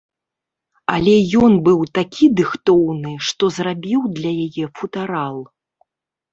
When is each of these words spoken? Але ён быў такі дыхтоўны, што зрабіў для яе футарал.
Але 0.93 1.13
ён 1.47 1.53
быў 1.67 1.79
такі 1.99 2.25
дыхтоўны, 2.41 3.13
што 3.29 3.53
зрабіў 3.61 4.01
для 4.19 4.31
яе 4.49 4.65
футарал. 4.81 5.37